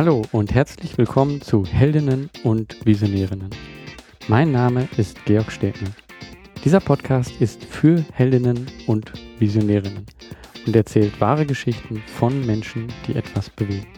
[0.00, 3.50] Hallo und herzlich willkommen zu Heldinnen und Visionärinnen.
[4.28, 5.90] Mein Name ist Georg Stegner.
[6.64, 10.06] Dieser Podcast ist für Heldinnen und Visionärinnen
[10.66, 13.88] und erzählt wahre Geschichten von Menschen, die etwas bewegen.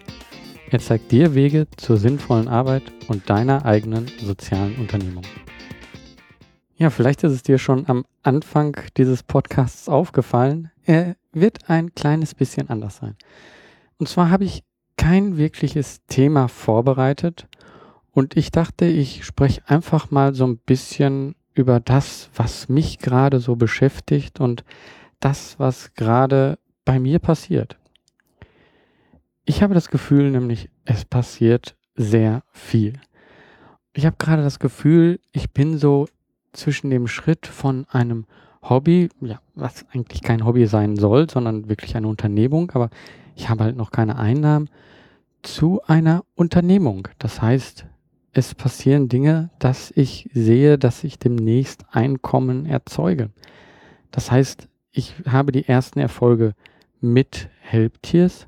[0.72, 5.22] Er zeigt dir Wege zur sinnvollen Arbeit und deiner eigenen sozialen Unternehmung.
[6.74, 10.72] Ja, vielleicht ist es dir schon am Anfang dieses Podcasts aufgefallen.
[10.84, 13.14] Er wird ein kleines bisschen anders sein.
[13.98, 14.64] Und zwar habe ich
[15.02, 17.48] kein wirkliches Thema vorbereitet
[18.12, 23.40] und ich dachte, ich spreche einfach mal so ein bisschen über das, was mich gerade
[23.40, 24.62] so beschäftigt und
[25.18, 27.78] das, was gerade bei mir passiert.
[29.44, 33.00] Ich habe das Gefühl nämlich, es passiert sehr viel.
[33.94, 36.06] Ich habe gerade das Gefühl, ich bin so
[36.52, 38.24] zwischen dem Schritt von einem
[38.62, 42.90] Hobby, ja, was eigentlich kein Hobby sein soll, sondern wirklich eine Unternehmung, aber
[43.34, 44.68] ich habe halt noch keine Einnahmen,
[45.42, 47.08] zu einer Unternehmung.
[47.18, 47.86] Das heißt,
[48.32, 53.30] es passieren Dinge, dass ich sehe, dass ich demnächst Einkommen erzeuge.
[54.10, 56.54] Das heißt, ich habe die ersten Erfolge
[57.00, 58.46] mit Helptiers,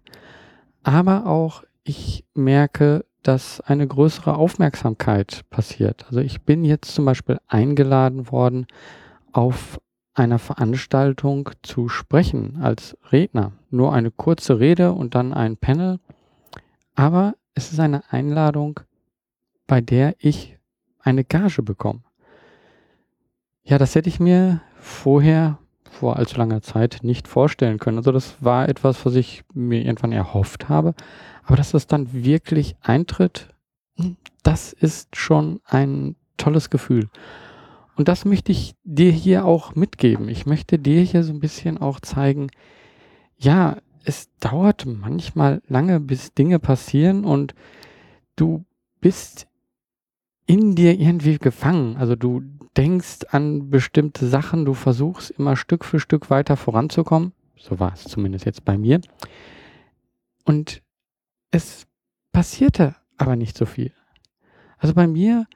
[0.82, 6.04] aber auch ich merke, dass eine größere Aufmerksamkeit passiert.
[6.06, 8.66] Also ich bin jetzt zum Beispiel eingeladen worden,
[9.32, 9.80] auf
[10.14, 13.52] einer Veranstaltung zu sprechen als Redner.
[13.70, 15.98] Nur eine kurze Rede und dann ein Panel.
[16.94, 18.80] Aber es ist eine Einladung,
[19.66, 20.56] bei der ich
[21.00, 22.00] eine Gage bekomme.
[23.64, 25.58] Ja, das hätte ich mir vorher
[25.90, 27.98] vor allzu langer Zeit nicht vorstellen können.
[27.98, 30.94] Also das war etwas, was ich mir irgendwann erhofft habe.
[31.44, 33.48] Aber dass das dann wirklich eintritt,
[34.42, 37.08] das ist schon ein tolles Gefühl.
[37.96, 40.28] Und das möchte ich dir hier auch mitgeben.
[40.28, 42.48] Ich möchte dir hier so ein bisschen auch zeigen,
[43.38, 47.54] ja, es dauert manchmal lange, bis Dinge passieren und
[48.36, 48.64] du
[49.00, 49.46] bist
[50.46, 51.96] in dir irgendwie gefangen.
[51.96, 52.42] Also du
[52.77, 57.33] denkst an bestimmte Sachen, du versuchst immer Stück für Stück weiter voranzukommen.
[57.56, 59.00] So war es zumindest jetzt bei mir.
[60.44, 60.83] Und
[61.50, 61.86] es
[62.33, 63.92] passierte aber nicht so viel.
[64.78, 65.46] Also bei mir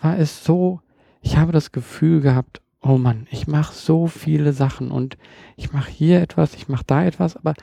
[0.00, 0.80] war es so,
[1.20, 5.16] ich habe das Gefühl gehabt, oh Mann, ich mache so viele Sachen und
[5.56, 7.54] ich mache hier etwas, ich mache da etwas, aber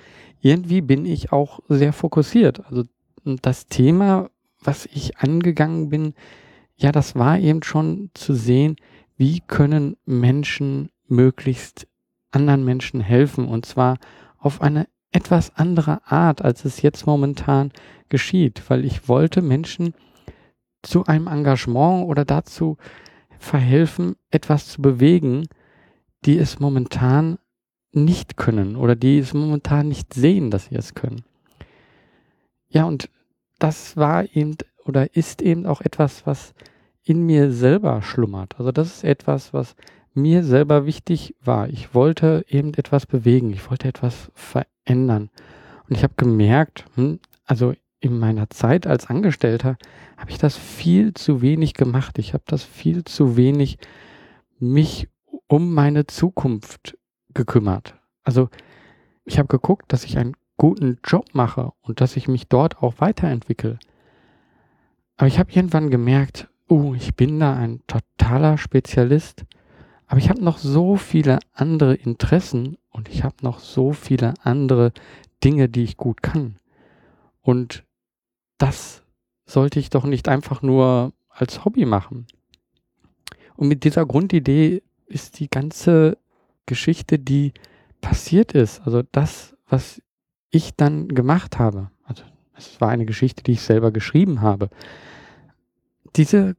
[0.41, 2.65] irgendwie bin ich auch sehr fokussiert.
[2.65, 2.83] Also
[3.23, 6.13] das Thema, was ich angegangen bin,
[6.75, 8.75] ja, das war eben schon zu sehen,
[9.15, 11.87] wie können Menschen möglichst
[12.31, 13.97] anderen Menschen helfen und zwar
[14.37, 17.71] auf eine etwas andere Art, als es jetzt momentan
[18.09, 19.93] geschieht, weil ich wollte Menschen
[20.81, 22.77] zu einem Engagement oder dazu
[23.43, 25.47] verhelfen, etwas zu bewegen,
[26.25, 27.37] die es momentan
[27.91, 31.23] nicht können oder die es momentan nicht sehen, dass sie es können.
[32.69, 33.09] Ja, und
[33.59, 36.53] das war eben oder ist eben auch etwas, was
[37.03, 38.55] in mir selber schlummert.
[38.57, 39.75] Also das ist etwas, was
[40.13, 41.69] mir selber wichtig war.
[41.69, 45.29] Ich wollte eben etwas bewegen, ich wollte etwas verändern.
[45.87, 47.73] Und ich habe gemerkt, hm, also
[48.03, 49.77] in meiner Zeit als Angestellter
[50.17, 52.19] habe ich das viel zu wenig gemacht.
[52.19, 53.77] Ich habe das viel zu wenig
[54.59, 55.07] mich
[55.47, 56.97] um meine Zukunft
[57.33, 57.95] gekümmert.
[58.23, 58.49] Also
[59.23, 62.95] ich habe geguckt, dass ich einen guten Job mache und dass ich mich dort auch
[62.97, 63.79] weiterentwickle.
[65.15, 69.45] Aber ich habe irgendwann gemerkt, uh, ich bin da ein totaler Spezialist,
[70.07, 74.91] aber ich habe noch so viele andere Interessen und ich habe noch so viele andere
[75.41, 76.57] Dinge, die ich gut kann.
[77.41, 77.85] Und
[78.63, 79.03] das
[79.45, 82.27] sollte ich doch nicht einfach nur als Hobby machen.
[83.57, 86.17] Und mit dieser Grundidee ist die ganze
[86.65, 87.51] Geschichte, die
[87.99, 90.01] passiert ist, also das, was
[90.49, 92.23] ich dann gemacht habe, also
[92.55, 94.69] es war eine Geschichte, die ich selber geschrieben habe,
[96.15, 96.55] diese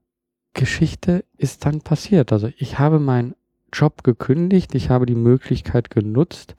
[0.52, 2.32] Geschichte ist dann passiert.
[2.32, 3.34] Also ich habe meinen
[3.72, 6.54] Job gekündigt, ich habe die Möglichkeit genutzt,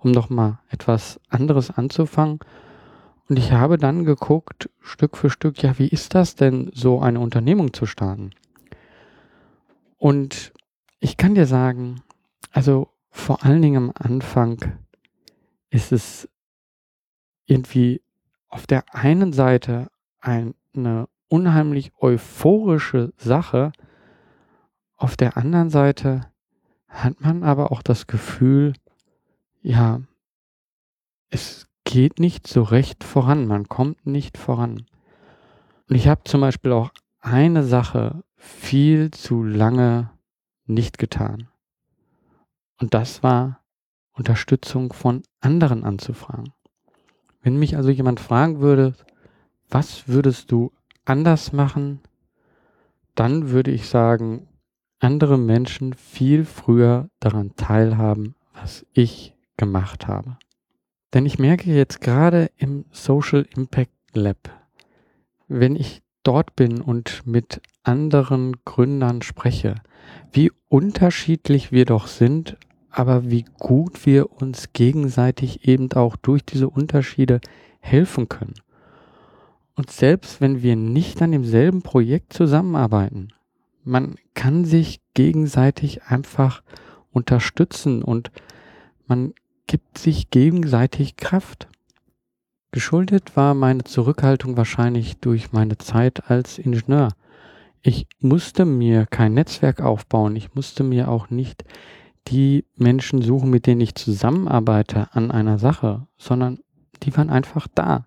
[0.00, 2.40] um nochmal etwas anderes anzufangen.
[3.28, 7.20] Und ich habe dann geguckt, Stück für Stück, ja, wie ist das denn, so eine
[7.20, 8.30] Unternehmung zu starten?
[9.98, 10.52] Und
[10.98, 12.02] ich kann dir sagen,
[12.52, 14.78] also vor allen Dingen am Anfang
[15.70, 16.28] ist es
[17.44, 18.00] irgendwie
[18.48, 19.90] auf der einen Seite
[20.20, 23.72] eine unheimlich euphorische Sache.
[24.96, 26.30] Auf der anderen Seite
[26.88, 28.72] hat man aber auch das Gefühl,
[29.60, 30.00] ja,
[31.28, 34.84] es geht nicht so recht voran, man kommt nicht voran.
[35.88, 36.90] Und ich habe zum Beispiel auch
[37.20, 40.10] eine Sache viel zu lange
[40.66, 41.48] nicht getan.
[42.78, 43.64] Und das war
[44.12, 46.52] Unterstützung von anderen anzufragen.
[47.40, 48.94] Wenn mich also jemand fragen würde,
[49.70, 50.72] was würdest du
[51.06, 52.00] anders machen?
[53.14, 54.46] Dann würde ich sagen,
[54.98, 60.36] andere Menschen viel früher daran teilhaben, was ich gemacht habe.
[61.14, 64.50] Denn ich merke jetzt gerade im Social Impact Lab,
[65.48, 69.76] wenn ich dort bin und mit anderen Gründern spreche,
[70.32, 72.58] wie unterschiedlich wir doch sind,
[72.90, 77.40] aber wie gut wir uns gegenseitig eben auch durch diese Unterschiede
[77.80, 78.54] helfen können.
[79.74, 83.28] Und selbst wenn wir nicht an demselben Projekt zusammenarbeiten,
[83.84, 86.62] man kann sich gegenseitig einfach
[87.10, 88.30] unterstützen und
[89.06, 89.32] man
[89.68, 91.68] gibt sich gegenseitig Kraft.
[92.72, 97.10] Geschuldet war meine Zurückhaltung wahrscheinlich durch meine Zeit als Ingenieur.
[97.82, 101.64] Ich musste mir kein Netzwerk aufbauen, ich musste mir auch nicht
[102.26, 106.58] die Menschen suchen, mit denen ich zusammenarbeite an einer Sache, sondern
[107.02, 108.06] die waren einfach da.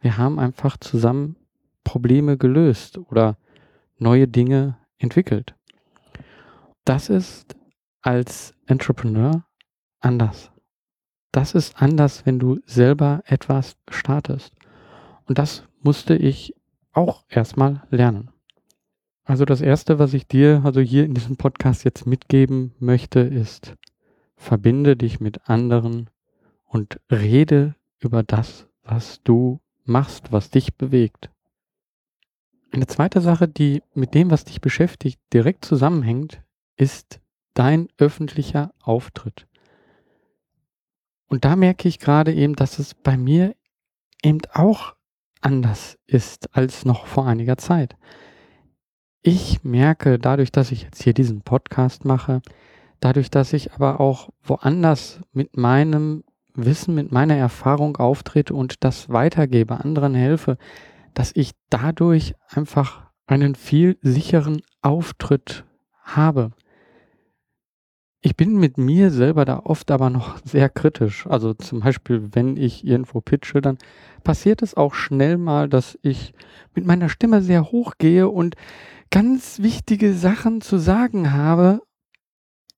[0.00, 1.36] Wir haben einfach zusammen
[1.82, 3.38] Probleme gelöst oder
[3.98, 5.54] neue Dinge entwickelt.
[6.84, 7.56] Das ist
[8.02, 9.44] als Entrepreneur
[10.00, 10.50] anders
[11.36, 14.54] das ist anders, wenn du selber etwas startest.
[15.26, 16.54] Und das musste ich
[16.92, 18.30] auch erstmal lernen.
[19.22, 23.74] Also das Erste, was ich dir also hier in diesem Podcast jetzt mitgeben möchte, ist,
[24.36, 26.08] verbinde dich mit anderen
[26.64, 31.28] und rede über das, was du machst, was dich bewegt.
[32.72, 36.40] Eine zweite Sache, die mit dem, was dich beschäftigt, direkt zusammenhängt,
[36.76, 37.20] ist
[37.52, 39.46] dein öffentlicher Auftritt.
[41.28, 43.54] Und da merke ich gerade eben, dass es bei mir
[44.22, 44.94] eben auch
[45.40, 47.96] anders ist als noch vor einiger Zeit.
[49.22, 52.42] Ich merke dadurch, dass ich jetzt hier diesen Podcast mache,
[53.00, 56.22] dadurch, dass ich aber auch woanders mit meinem
[56.54, 60.56] Wissen, mit meiner Erfahrung auftrete und das weitergebe, anderen helfe,
[61.12, 65.64] dass ich dadurch einfach einen viel sicheren Auftritt
[66.02, 66.52] habe
[68.26, 71.28] ich bin mit mir selber da oft aber noch sehr kritisch.
[71.28, 73.78] Also zum Beispiel, wenn ich irgendwo pitche, dann
[74.24, 76.34] passiert es auch schnell mal, dass ich
[76.74, 78.56] mit meiner Stimme sehr hoch gehe und
[79.12, 81.82] ganz wichtige Sachen zu sagen habe.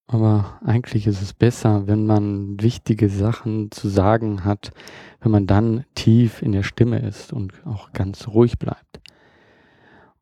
[0.07, 4.73] Aber eigentlich ist es besser, wenn man wichtige Sachen zu sagen hat,
[5.21, 9.01] wenn man dann tief in der Stimme ist und auch ganz ruhig bleibt.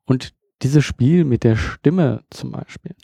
[0.05, 2.95] Und dieses Spiel mit der Stimme zum Beispiel,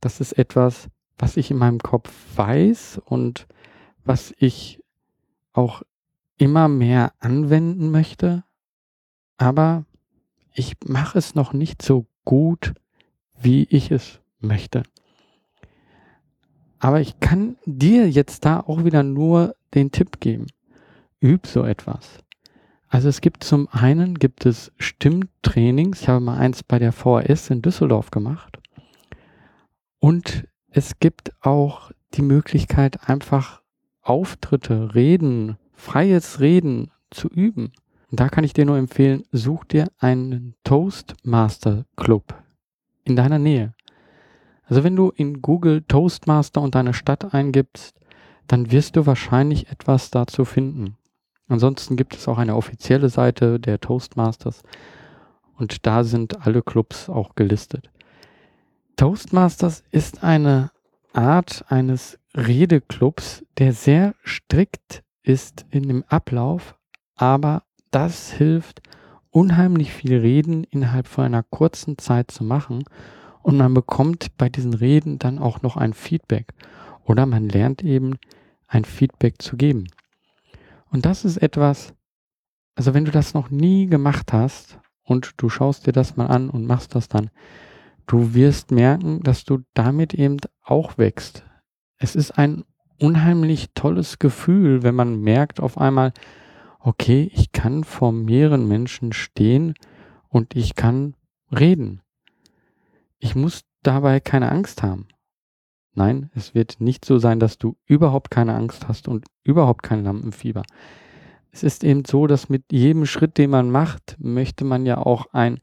[0.00, 3.46] das ist etwas, was ich in meinem Kopf weiß und
[4.04, 4.82] was ich
[5.52, 5.82] auch
[6.38, 8.44] immer mehr anwenden möchte,
[9.38, 9.84] aber
[10.52, 12.74] ich mache es noch nicht so gut,
[13.38, 14.82] wie ich es möchte.
[16.78, 20.46] Aber ich kann dir jetzt da auch wieder nur den Tipp geben.
[21.22, 22.20] Üb so etwas.
[22.88, 26.02] Also es gibt zum einen gibt es Stimmtrainings.
[26.02, 28.58] Ich habe mal eins bei der VHS in Düsseldorf gemacht.
[29.98, 33.62] Und es gibt auch die Möglichkeit, einfach
[34.02, 37.72] Auftritte, Reden, freies Reden zu üben.
[38.10, 42.34] Und da kann ich dir nur empfehlen, such dir einen Toastmaster Club
[43.04, 43.74] in deiner Nähe.
[44.64, 47.98] Also wenn du in Google Toastmaster und deine Stadt eingibst,
[48.46, 50.96] dann wirst du wahrscheinlich etwas dazu finden.
[51.48, 54.62] Ansonsten gibt es auch eine offizielle Seite der Toastmasters
[55.56, 57.90] und da sind alle Clubs auch gelistet.
[58.96, 60.70] Toastmasters ist eine
[61.12, 66.76] Art eines Redeclubs, der sehr strikt ist in dem Ablauf,
[67.14, 68.80] aber das hilft,
[69.30, 72.84] unheimlich viel Reden innerhalb von einer kurzen Zeit zu machen
[73.42, 76.54] und man bekommt bei diesen Reden dann auch noch ein Feedback
[77.04, 78.16] oder man lernt eben
[78.66, 79.88] ein Feedback zu geben.
[80.90, 81.92] Und das ist etwas,
[82.74, 86.48] also wenn du das noch nie gemacht hast und du schaust dir das mal an
[86.48, 87.30] und machst das dann,
[88.06, 91.44] du wirst merken, dass du damit eben auch wächst.
[91.98, 92.64] Es ist ein
[92.98, 96.12] unheimlich tolles Gefühl, wenn man merkt auf einmal,
[96.80, 99.74] okay, ich kann vor mehreren Menschen stehen
[100.28, 101.14] und ich kann
[101.50, 102.00] reden.
[103.18, 105.08] Ich muss dabei keine Angst haben.
[105.94, 110.04] Nein, es wird nicht so sein, dass du überhaupt keine Angst hast und überhaupt kein
[110.04, 110.62] Lampenfieber.
[111.50, 115.32] Es ist eben so, dass mit jedem Schritt, den man macht, möchte man ja auch
[115.32, 115.58] ein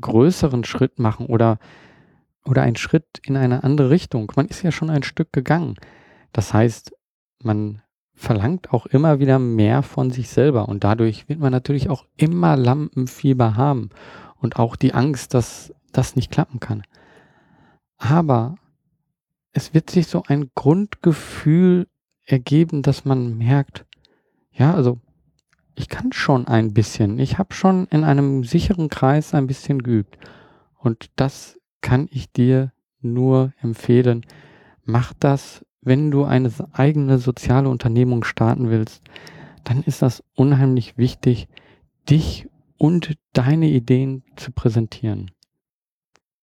[0.00, 1.58] größeren Schritt machen oder,
[2.44, 4.30] oder einen Schritt in eine andere Richtung.
[4.36, 5.76] Man ist ja schon ein Stück gegangen.
[6.32, 6.92] Das heißt,
[7.42, 7.82] man
[8.14, 12.56] verlangt auch immer wieder mehr von sich selber und dadurch wird man natürlich auch immer
[12.56, 13.90] Lampenfieber haben
[14.36, 16.82] und auch die Angst, dass das nicht klappen kann.
[17.96, 18.56] Aber
[19.52, 21.88] es wird sich so ein Grundgefühl
[22.24, 23.86] ergeben, dass man merkt,
[24.52, 25.00] ja, also
[25.74, 27.18] ich kann schon ein bisschen.
[27.18, 30.18] Ich habe schon in einem sicheren Kreis ein bisschen geübt.
[30.78, 34.24] Und das kann ich dir nur empfehlen.
[34.84, 39.02] Mach das, wenn du eine eigene soziale Unternehmung starten willst.
[39.64, 41.48] Dann ist das unheimlich wichtig,
[42.08, 45.30] dich und deine Ideen zu präsentieren.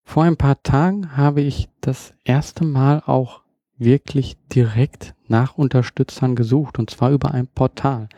[0.04, 3.42] Vor ein paar Tagen habe ich das erste Mal auch
[3.78, 8.10] wirklich direkt nach Unterstützern gesucht und zwar über ein Portal.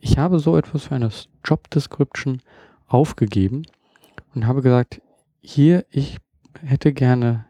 [0.00, 1.10] Ich habe so etwas für eine
[1.44, 2.40] Job Description
[2.86, 3.66] aufgegeben
[4.34, 5.02] und habe gesagt,
[5.40, 6.16] hier, ich
[6.62, 7.44] hätte gerne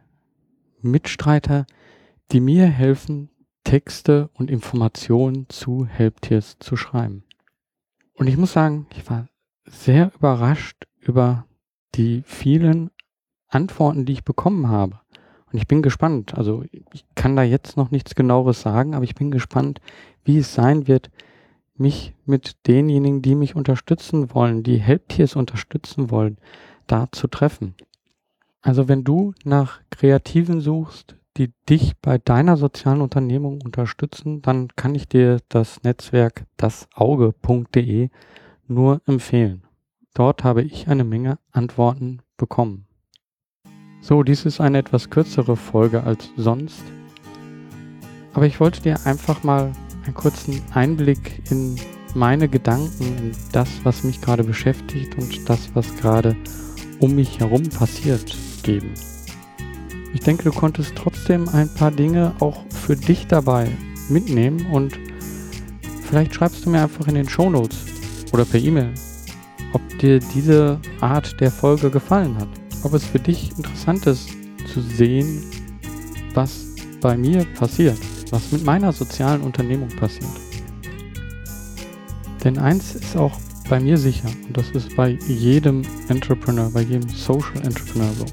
[0.83, 1.67] Mitstreiter,
[2.33, 3.31] die mir helfen,
[3.65, 7.25] Texte und Informationen zu Helptiers zu schreiben.
[8.15, 9.29] Und ich muss sagen, ich war
[9.67, 11.47] sehr überrascht über
[11.95, 12.91] die vielen
[13.49, 15.01] Antworten, die ich bekommen habe.
[15.53, 16.35] Und ich bin gespannt.
[16.35, 19.81] Also ich kann da jetzt noch nichts genaueres sagen, aber ich bin gespannt,
[20.25, 21.11] wie es sein wird,
[21.81, 26.39] mich mit denjenigen, die mich unterstützen wollen, die Helptiers unterstützen wollen,
[26.87, 27.75] da zu treffen.
[28.63, 34.95] Also wenn du nach Kreativen suchst, die dich bei deiner sozialen Unternehmung unterstützen, dann kann
[34.95, 38.11] ich dir das Netzwerk dasauge.de
[38.69, 39.63] nur empfehlen.
[40.13, 42.87] Dort habe ich eine Menge Antworten bekommen.
[44.03, 46.83] So, dies ist eine etwas kürzere Folge als sonst.
[48.33, 49.73] Aber ich wollte dir einfach mal
[50.05, 51.77] einen kurzen Einblick in
[52.15, 56.37] meine Gedanken, in das, was mich gerade beschäftigt und das, was gerade
[56.99, 58.93] um mich herum passiert, geben.
[60.13, 63.69] Ich denke, du konntest trotzdem ein paar Dinge auch für dich dabei
[64.09, 64.99] mitnehmen und
[66.03, 67.79] vielleicht schreibst du mir einfach in den Show Notes
[68.33, 68.93] oder per E-Mail,
[69.73, 72.49] ob dir diese Art der Folge gefallen hat.
[72.83, 74.31] Ob es für dich interessant ist
[74.73, 75.45] zu sehen,
[76.35, 76.67] was
[77.01, 77.99] bei mir passiert,
[78.31, 80.31] was mit meiner sozialen Unternehmung passiert.
[82.45, 87.09] Denn eins ist auch bei mir sicher, und das ist bei jedem Entrepreneur, bei jedem
[87.09, 88.27] Social Entrepreneur so.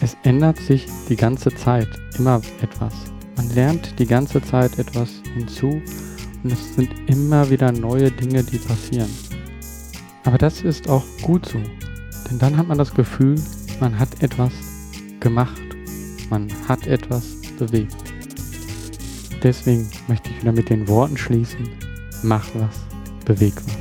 [0.00, 1.88] Es ändert sich die ganze Zeit
[2.18, 2.92] immer etwas.
[3.36, 5.80] Man lernt die ganze Zeit etwas hinzu
[6.42, 9.10] und es sind immer wieder neue Dinge, die passieren.
[10.24, 11.58] Aber das ist auch gut so,
[12.28, 13.36] denn dann hat man das Gefühl,
[13.80, 14.52] man hat etwas
[15.20, 15.62] gemacht,
[16.30, 17.24] man hat etwas
[17.58, 18.05] bewegt.
[19.46, 21.68] Deswegen möchte ich wieder mit den Worten schließen,
[22.24, 22.80] mach was,
[23.24, 23.75] beweg was.